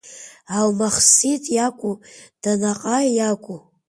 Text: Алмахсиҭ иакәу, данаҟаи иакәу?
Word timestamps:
Алмахсиҭ 0.57 1.43
иакәу, 1.57 1.93
данаҟаи 2.41 3.07
иакәу? 3.17 3.59